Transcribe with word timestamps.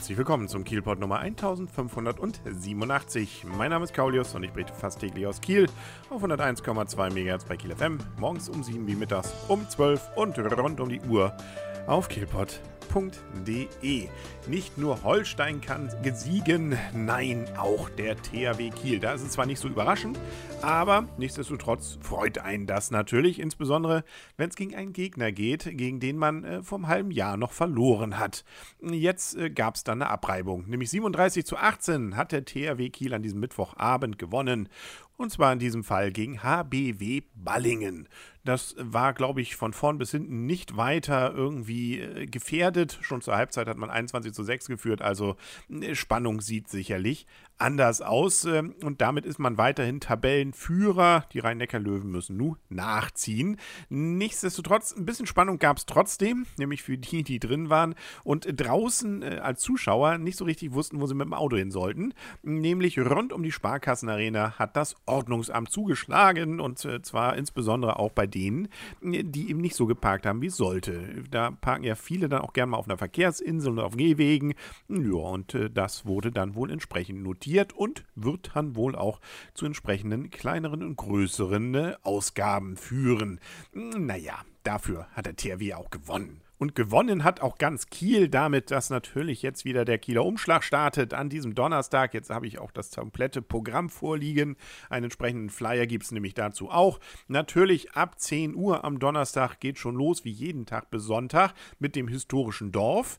Herzlich 0.00 0.16
willkommen 0.16 0.48
zum 0.48 0.64
Kielpot 0.64 0.98
Nummer 0.98 1.18
1587. 1.18 3.44
Mein 3.44 3.68
Name 3.68 3.84
ist 3.84 3.92
Kaulius 3.92 4.34
und 4.34 4.42
ich 4.42 4.50
berichte 4.50 4.72
fast 4.72 5.00
täglich 5.00 5.26
aus 5.26 5.42
Kiel 5.42 5.66
auf 6.08 6.24
101,2 6.24 7.10
MHz 7.10 7.44
bei 7.44 7.58
Kiel 7.58 7.76
FM. 7.76 7.98
Morgens 8.16 8.48
um 8.48 8.62
7 8.62 8.86
wie 8.86 8.94
mittags 8.94 9.34
um 9.48 9.68
12 9.68 10.16
und 10.16 10.38
rund 10.38 10.80
um 10.80 10.88
die 10.88 11.02
Uhr 11.02 11.36
auf 11.86 12.08
Kielpot 12.08 12.62
www.kiel.de. 12.90 14.08
Nicht 14.46 14.78
nur 14.78 15.02
Holstein 15.04 15.60
kann 15.60 15.90
gesiegen, 16.02 16.76
nein, 16.94 17.46
auch 17.56 17.88
der 17.90 18.16
THW 18.16 18.70
Kiel. 18.70 18.98
Da 18.98 19.12
ist 19.12 19.22
es 19.22 19.32
zwar 19.32 19.46
nicht 19.46 19.60
so 19.60 19.68
überraschend, 19.68 20.18
aber 20.62 21.08
nichtsdestotrotz 21.18 21.98
freut 22.00 22.38
einen 22.38 22.66
das 22.66 22.90
natürlich, 22.90 23.38
insbesondere 23.38 24.04
wenn 24.36 24.50
es 24.50 24.56
gegen 24.56 24.74
einen 24.74 24.92
Gegner 24.92 25.30
geht, 25.32 25.64
gegen 25.76 26.00
den 26.00 26.16
man 26.16 26.44
äh, 26.44 26.62
vom 26.62 26.88
halben 26.88 27.10
Jahr 27.10 27.36
noch 27.36 27.52
verloren 27.52 28.18
hat. 28.18 28.44
Jetzt 28.80 29.36
äh, 29.36 29.50
gab 29.50 29.76
es 29.76 29.84
dann 29.84 30.02
eine 30.02 30.10
Abreibung, 30.10 30.68
nämlich 30.68 30.90
37 30.90 31.44
zu 31.44 31.56
18 31.56 32.16
hat 32.16 32.32
der 32.32 32.44
THW 32.44 32.90
Kiel 32.90 33.14
an 33.14 33.22
diesem 33.22 33.40
Mittwochabend 33.40 34.18
gewonnen 34.18 34.68
und 35.20 35.30
zwar 35.30 35.52
in 35.52 35.58
diesem 35.58 35.84
Fall 35.84 36.12
gegen 36.12 36.42
HBW 36.42 37.20
Ballingen. 37.34 38.08
Das 38.42 38.74
war, 38.78 39.12
glaube 39.12 39.42
ich, 39.42 39.54
von 39.54 39.74
vorn 39.74 39.98
bis 39.98 40.12
hinten 40.12 40.46
nicht 40.46 40.78
weiter 40.78 41.34
irgendwie 41.34 42.00
äh, 42.00 42.26
gefährdet. 42.26 42.98
Schon 43.02 43.20
zur 43.20 43.36
Halbzeit 43.36 43.68
hat 43.68 43.76
man 43.76 43.90
21 43.90 44.32
zu 44.32 44.42
6 44.42 44.66
geführt, 44.66 45.02
also 45.02 45.36
äh, 45.68 45.94
Spannung 45.94 46.40
sieht 46.40 46.68
sicherlich 46.68 47.26
anders 47.58 48.00
aus. 48.00 48.46
Ähm, 48.46 48.74
und 48.82 49.02
damit 49.02 49.26
ist 49.26 49.38
man 49.38 49.58
weiterhin 49.58 50.00
Tabellenführer. 50.00 51.26
Die 51.32 51.40
Rhein-Neckar-Löwen 51.40 52.10
müssen 52.10 52.38
nun 52.38 52.56
nachziehen. 52.70 53.58
Nichtsdestotrotz, 53.90 54.96
ein 54.96 55.04
bisschen 55.04 55.26
Spannung 55.26 55.58
gab 55.58 55.76
es 55.76 55.84
trotzdem, 55.84 56.46
nämlich 56.56 56.82
für 56.82 56.96
die, 56.96 57.22
die 57.22 57.40
drin 57.40 57.68
waren 57.68 57.94
und 58.24 58.46
draußen 58.58 59.22
äh, 59.22 59.40
als 59.42 59.60
Zuschauer 59.60 60.16
nicht 60.16 60.38
so 60.38 60.46
richtig 60.46 60.72
wussten, 60.72 61.00
wo 61.00 61.06
sie 61.06 61.14
mit 61.14 61.26
dem 61.26 61.34
Auto 61.34 61.56
hin 61.56 61.70
sollten. 61.70 62.14
Nämlich 62.42 62.98
rund 62.98 63.34
um 63.34 63.42
die 63.42 63.52
Sparkassenarena 63.52 64.58
hat 64.58 64.76
das 64.76 64.96
Ordnungsamt 65.10 65.70
zugeschlagen 65.70 66.60
und 66.60 66.84
äh, 66.84 67.02
zwar 67.02 67.36
insbesondere 67.36 67.98
auch 67.98 68.12
bei 68.12 68.26
denen, 68.26 68.68
die 69.02 69.50
eben 69.50 69.60
nicht 69.60 69.74
so 69.74 69.86
geparkt 69.86 70.26
haben, 70.26 70.42
wie 70.42 70.50
sollte. 70.50 71.24
Da 71.30 71.50
parken 71.50 71.84
ja 71.84 71.94
viele 71.94 72.28
dann 72.28 72.42
auch 72.42 72.52
gerne 72.52 72.70
mal 72.70 72.78
auf 72.78 72.88
einer 72.88 72.98
Verkehrsinsel 72.98 73.72
oder 73.72 73.84
auf 73.86 73.96
Gehwegen. 73.96 74.54
Ja, 74.88 75.12
und 75.12 75.54
äh, 75.54 75.70
das 75.70 76.06
wurde 76.06 76.30
dann 76.30 76.54
wohl 76.54 76.70
entsprechend 76.70 77.22
notiert 77.22 77.72
und 77.72 78.04
wird 78.14 78.52
dann 78.54 78.76
wohl 78.76 78.96
auch 78.96 79.20
zu 79.54 79.66
entsprechenden 79.66 80.30
kleineren 80.30 80.82
und 80.82 80.96
größeren 80.96 81.74
äh, 81.74 81.94
Ausgaben 82.02 82.76
führen. 82.76 83.40
Naja, 83.72 84.44
dafür 84.62 85.06
hat 85.12 85.26
der 85.26 85.36
THW 85.36 85.74
auch 85.74 85.90
gewonnen. 85.90 86.42
Und 86.60 86.74
gewonnen 86.74 87.24
hat 87.24 87.40
auch 87.40 87.56
ganz 87.56 87.86
Kiel 87.86 88.28
damit, 88.28 88.70
dass 88.70 88.90
natürlich 88.90 89.40
jetzt 89.40 89.64
wieder 89.64 89.86
der 89.86 89.96
Kieler 89.96 90.26
Umschlag 90.26 90.62
startet 90.62 91.14
an 91.14 91.30
diesem 91.30 91.54
Donnerstag. 91.54 92.12
Jetzt 92.12 92.28
habe 92.28 92.46
ich 92.46 92.58
auch 92.58 92.70
das 92.70 92.90
komplette 92.90 93.40
Programm 93.40 93.88
vorliegen. 93.88 94.58
Einen 94.90 95.04
entsprechenden 95.04 95.48
Flyer 95.48 95.86
gibt 95.86 96.04
es 96.04 96.12
nämlich 96.12 96.34
dazu 96.34 96.70
auch. 96.70 97.00
Natürlich 97.28 97.92
ab 97.92 98.20
10 98.20 98.54
Uhr 98.54 98.84
am 98.84 98.98
Donnerstag 98.98 99.58
geht 99.58 99.78
schon 99.78 99.94
los, 99.94 100.26
wie 100.26 100.32
jeden 100.32 100.66
Tag 100.66 100.90
bis 100.90 101.04
Sonntag, 101.04 101.54
mit 101.78 101.96
dem 101.96 102.08
historischen 102.08 102.72
Dorf. 102.72 103.18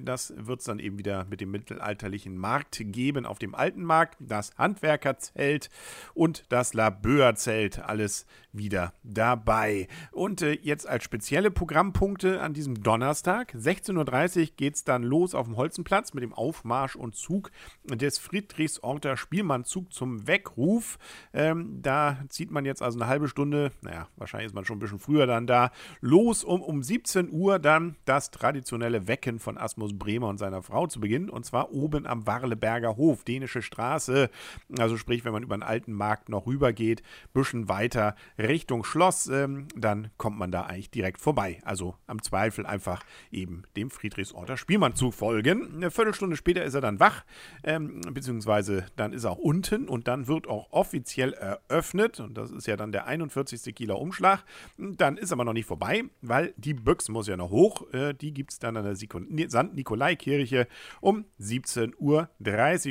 Das 0.00 0.32
wird 0.38 0.60
es 0.60 0.64
dann 0.64 0.78
eben 0.78 0.96
wieder 0.96 1.26
mit 1.26 1.42
dem 1.42 1.50
mittelalterlichen 1.50 2.38
Markt 2.38 2.80
geben 2.86 3.26
auf 3.26 3.38
dem 3.38 3.54
alten 3.54 3.84
Markt. 3.84 4.16
Das 4.18 4.56
Handwerkerzelt 4.56 5.68
und 6.14 6.46
das 6.48 6.72
Labeurzelt, 6.72 7.80
alles 7.80 8.24
wieder 8.54 8.94
dabei. 9.02 9.88
Und 10.10 10.40
äh, 10.40 10.58
jetzt 10.62 10.88
als 10.88 11.04
spezielle 11.04 11.50
Programmpunkte 11.50 12.40
an 12.40 12.54
diesem 12.54 12.77
Donnerstag. 12.82 13.54
16.30 13.54 14.40
Uhr 14.40 14.46
geht 14.56 14.74
es 14.76 14.84
dann 14.84 15.02
los 15.02 15.34
auf 15.34 15.46
dem 15.46 15.56
Holzenplatz 15.56 16.14
mit 16.14 16.22
dem 16.22 16.32
Aufmarsch 16.32 16.96
und 16.96 17.16
Zug 17.16 17.50
des 17.84 18.18
Friedrichsorter 18.18 19.16
Spielmannzug 19.16 19.92
zum 19.92 20.26
Weckruf. 20.26 20.98
Ähm, 21.32 21.80
da 21.82 22.18
zieht 22.28 22.50
man 22.50 22.64
jetzt 22.64 22.82
also 22.82 22.98
eine 22.98 23.08
halbe 23.08 23.28
Stunde, 23.28 23.72
naja, 23.82 24.08
wahrscheinlich 24.16 24.46
ist 24.46 24.54
man 24.54 24.64
schon 24.64 24.76
ein 24.76 24.80
bisschen 24.80 24.98
früher 24.98 25.26
dann 25.26 25.46
da, 25.46 25.70
los, 26.00 26.44
um 26.44 26.62
um 26.62 26.82
17 26.82 27.30
Uhr 27.30 27.58
dann 27.58 27.96
das 28.04 28.30
traditionelle 28.30 29.08
Wecken 29.08 29.38
von 29.38 29.58
Asmus 29.58 29.98
Bremer 29.98 30.28
und 30.28 30.38
seiner 30.38 30.62
Frau 30.62 30.86
zu 30.86 31.00
beginnen. 31.00 31.30
Und 31.30 31.44
zwar 31.44 31.72
oben 31.72 32.06
am 32.06 32.26
Warleberger 32.26 32.96
Hof, 32.96 33.24
Dänische 33.24 33.62
Straße. 33.62 34.30
Also 34.78 34.96
sprich, 34.96 35.24
wenn 35.24 35.32
man 35.32 35.42
über 35.42 35.56
den 35.56 35.62
alten 35.62 35.92
Markt 35.92 36.28
noch 36.28 36.46
rüber 36.46 36.72
geht, 36.72 37.02
bisschen 37.32 37.68
weiter 37.68 38.14
Richtung 38.38 38.84
Schloss, 38.84 39.28
ähm, 39.28 39.66
dann 39.74 40.10
kommt 40.16 40.38
man 40.38 40.50
da 40.50 40.62
eigentlich 40.62 40.90
direkt 40.90 41.20
vorbei. 41.20 41.60
Also 41.64 41.96
am 42.06 42.22
Zweifel 42.22 42.66
einfach 42.68 43.04
eben 43.30 43.62
dem 43.76 43.90
Friedrichsorter 43.90 44.56
Spielmannzug 44.56 45.14
folgen. 45.14 45.74
Eine 45.76 45.90
Viertelstunde 45.90 46.36
später 46.36 46.64
ist 46.64 46.74
er 46.74 46.80
dann 46.80 47.00
wach, 47.00 47.24
ähm, 47.64 48.00
beziehungsweise 48.12 48.86
dann 48.96 49.12
ist 49.12 49.24
er 49.24 49.32
auch 49.32 49.38
unten 49.38 49.88
und 49.88 50.08
dann 50.08 50.28
wird 50.28 50.46
auch 50.46 50.68
offiziell 50.70 51.32
eröffnet. 51.32 52.20
Und 52.20 52.36
das 52.36 52.50
ist 52.50 52.66
ja 52.66 52.76
dann 52.76 52.92
der 52.92 53.06
41. 53.06 53.74
Kieler 53.74 53.98
Umschlag. 53.98 54.44
Dann 54.76 55.16
ist 55.16 55.32
aber 55.32 55.44
noch 55.44 55.52
nicht 55.52 55.66
vorbei, 55.66 56.04
weil 56.22 56.54
die 56.56 56.74
Büchse 56.74 57.12
muss 57.12 57.26
ja 57.26 57.36
noch 57.36 57.50
hoch. 57.50 57.92
Äh, 57.92 58.14
die 58.14 58.32
gibt 58.32 58.52
es 58.52 58.58
dann 58.58 58.76
an 58.76 58.84
der 58.84 58.96
St. 58.96 59.74
Nikolaikirche 59.74 60.66
um 61.00 61.24
17.30 61.40 61.96
Uhr 61.98 62.28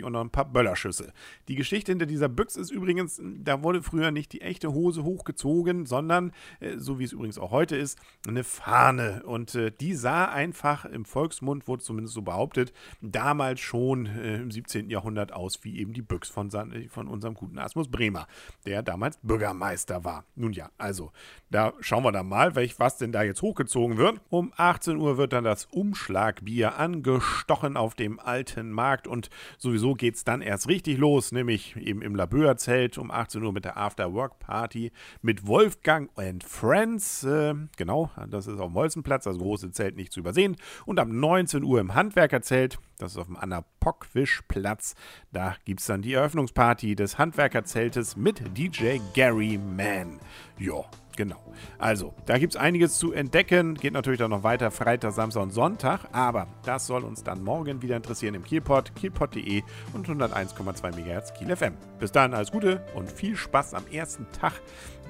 und 0.07 0.13
noch 0.13 0.21
ein 0.21 0.29
paar 0.29 0.45
Böllerschüsse. 0.45 1.13
Die 1.47 1.55
Geschichte 1.55 1.91
hinter 1.91 2.05
dieser 2.05 2.29
Büchse 2.29 2.59
ist 2.59 2.71
übrigens, 2.71 3.21
da 3.21 3.63
wurde 3.63 3.81
früher 3.81 4.11
nicht 4.11 4.33
die 4.33 4.41
echte 4.41 4.73
Hose 4.73 5.03
hochgezogen, 5.03 5.85
sondern, 5.85 6.31
äh, 6.59 6.77
so 6.77 6.99
wie 6.99 7.03
es 7.03 7.13
übrigens 7.13 7.37
auch 7.37 7.51
heute 7.51 7.75
ist, 7.75 7.99
eine 8.27 8.43
Fahne. 8.43 9.23
Und 9.25 9.55
äh, 9.57 9.71
die 9.71 9.93
sah 9.93 10.25
einfach 10.25 10.85
im 10.85 11.05
Volksmund, 11.05 11.67
wurde 11.67 11.83
zumindest 11.83 12.13
so 12.13 12.21
behauptet, 12.21 12.71
damals 13.01 13.59
schon 13.59 14.05
äh, 14.05 14.37
im 14.37 14.51
17. 14.51 14.89
Jahrhundert 14.89 15.33
aus 15.33 15.63
wie 15.63 15.79
eben 15.79 15.93
die 15.93 16.01
Büchs 16.01 16.29
von, 16.29 16.49
von 16.89 17.07
unserem 17.07 17.33
guten 17.33 17.59
Asmus 17.59 17.89
Bremer, 17.89 18.27
der 18.65 18.83
damals 18.83 19.17
Bürgermeister 19.21 20.03
war. 20.03 20.23
Nun 20.35 20.53
ja, 20.53 20.69
also 20.77 21.11
da 21.49 21.73
schauen 21.79 22.03
wir 22.03 22.11
dann 22.11 22.27
mal, 22.27 22.55
welch, 22.55 22.79
was 22.79 22.97
denn 22.97 23.11
da 23.11 23.23
jetzt 23.23 23.41
hochgezogen 23.41 23.97
wird. 23.97 24.21
Um 24.29 24.53
18 24.55 24.97
Uhr 24.97 25.17
wird 25.17 25.33
dann 25.33 25.43
das 25.43 25.65
Umschlagbier 25.65 26.77
angestochen 26.77 27.77
auf 27.77 27.95
dem 27.95 28.19
alten 28.19 28.71
Markt 28.71 29.07
und 29.07 29.29
sowieso 29.57 29.93
geht 29.93 30.15
es 30.15 30.23
dann 30.23 30.41
erst 30.41 30.67
richtig 30.67 30.97
los, 30.97 31.31
nämlich 31.31 31.75
eben 31.77 32.01
im 32.01 32.15
Labeurzelt 32.15 32.97
um 32.97 33.11
18 33.11 33.43
Uhr 33.43 33.53
mit 33.53 33.65
der 33.65 33.77
After-Work-Party 33.77 34.91
mit 35.21 35.47
Wolfgang 35.47 36.09
and 36.17 36.43
Friends. 36.43 37.23
Äh, 37.23 37.55
genau, 37.77 38.11
das 38.29 38.47
ist 38.47 38.59
auf 38.59 38.67
dem 38.67 38.75
Holzenplatz, 38.75 39.27
also 39.27 39.39
große 39.47 39.71
Zelt 39.71 39.95
nicht 39.95 40.11
zu 40.11 40.19
übersehen. 40.19 40.57
Und 40.85 40.99
ab 40.99 41.07
19 41.07 41.63
Uhr 41.63 41.79
im 41.79 41.95
Handwerkerzelt, 41.95 42.79
das 42.97 43.13
ist 43.13 43.17
auf 43.17 43.27
dem 43.27 43.37
Anna 43.37 43.63
Pockwischplatz, 43.79 44.95
da 45.31 45.55
gibt 45.65 45.79
es 45.79 45.85
dann 45.87 46.01
die 46.01 46.13
Eröffnungsparty 46.13 46.95
des 46.95 47.17
Handwerkerzeltes 47.17 48.17
mit 48.17 48.41
DJ 48.57 48.97
Gary 49.13 49.57
Mann. 49.57 50.19
Ja, 50.59 50.83
Genau. 51.17 51.43
Also, 51.79 52.13
da 52.27 52.37
gibt 52.37 52.53
es 52.53 52.61
einiges 52.61 52.99
zu 52.99 53.11
entdecken. 53.11 53.73
Geht 53.73 53.93
natürlich 53.93 54.19
dann 54.19 54.29
noch 54.29 54.43
weiter 54.43 54.69
Freitag, 54.69 55.13
Samstag 55.13 55.41
und 55.41 55.49
Sonntag. 55.49 56.01
Aber 56.11 56.47
das 56.63 56.85
soll 56.85 57.03
uns 57.03 57.23
dann 57.23 57.43
morgen 57.43 57.81
wieder 57.81 57.97
interessieren 57.97 58.35
im 58.35 58.43
Kielpot, 58.43 58.95
kielpot.de 58.95 59.63
und 59.93 60.07
101,2 60.07 60.95
MHz 60.95 61.33
Kiel 61.33 61.53
FM. 61.53 61.73
Bis 61.99 62.11
dann 62.11 62.35
alles 62.35 62.51
Gute 62.51 62.85
und 62.93 63.11
viel 63.11 63.35
Spaß 63.35 63.73
am 63.73 63.87
ersten 63.91 64.27
Tag 64.31 64.53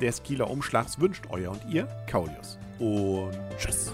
des 0.01 0.23
Kieler 0.23 0.49
Umschlags 0.49 0.99
wünscht 0.99 1.25
euer 1.29 1.51
und 1.51 1.61
ihr 1.69 1.87
Kaulius. 2.09 2.57
Und 2.79 3.37
tschüss. 3.57 3.91